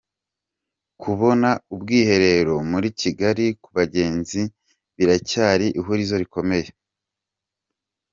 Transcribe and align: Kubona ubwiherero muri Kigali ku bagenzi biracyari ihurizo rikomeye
Kubona 1.01 1.49
ubwiherero 1.73 2.55
muri 2.71 2.87
Kigali 2.99 3.45
ku 3.61 3.69
bagenzi 3.77 4.41
biracyari 4.97 5.65
ihurizo 5.79 6.15
rikomeye 6.21 6.69